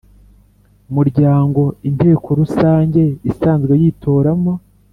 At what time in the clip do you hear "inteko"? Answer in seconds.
1.89-2.27